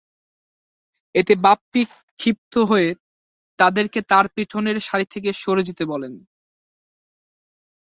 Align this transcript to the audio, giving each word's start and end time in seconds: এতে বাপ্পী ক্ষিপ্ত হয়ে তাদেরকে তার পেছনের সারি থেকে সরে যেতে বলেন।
এতে 1.15 1.33
বাপ্পী 1.43 1.81
ক্ষিপ্ত 2.19 2.53
হয়ে 2.69 2.89
তাদেরকে 3.59 3.99
তার 4.11 4.25
পেছনের 4.35 4.77
সারি 4.79 5.05
থেকে 5.13 5.29
সরে 5.33 5.63
যেতে 5.63 5.83
বলেন। 5.85 6.13